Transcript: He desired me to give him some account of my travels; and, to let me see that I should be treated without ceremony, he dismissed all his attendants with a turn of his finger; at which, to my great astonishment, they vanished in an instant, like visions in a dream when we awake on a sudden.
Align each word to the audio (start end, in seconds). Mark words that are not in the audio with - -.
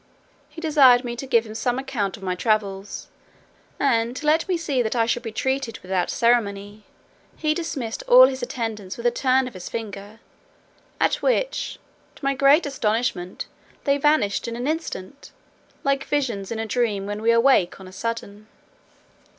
He 0.49 0.59
desired 0.59 1.03
me 1.03 1.15
to 1.17 1.27
give 1.27 1.45
him 1.45 1.53
some 1.53 1.77
account 1.77 2.17
of 2.17 2.23
my 2.23 2.33
travels; 2.33 3.07
and, 3.79 4.15
to 4.17 4.25
let 4.25 4.47
me 4.49 4.57
see 4.57 4.81
that 4.81 4.95
I 4.95 5.05
should 5.05 5.21
be 5.21 5.31
treated 5.31 5.77
without 5.83 6.09
ceremony, 6.09 6.85
he 7.37 7.53
dismissed 7.53 8.01
all 8.07 8.25
his 8.25 8.41
attendants 8.41 8.97
with 8.97 9.05
a 9.05 9.11
turn 9.11 9.47
of 9.47 9.53
his 9.53 9.69
finger; 9.69 10.19
at 10.99 11.17
which, 11.21 11.77
to 12.15 12.25
my 12.25 12.33
great 12.33 12.65
astonishment, 12.65 13.45
they 13.83 13.99
vanished 13.99 14.47
in 14.47 14.55
an 14.55 14.65
instant, 14.65 15.29
like 15.83 16.03
visions 16.05 16.51
in 16.51 16.57
a 16.57 16.65
dream 16.65 17.05
when 17.05 17.21
we 17.21 17.29
awake 17.31 17.79
on 17.79 17.87
a 17.87 17.91
sudden. 17.93 18.47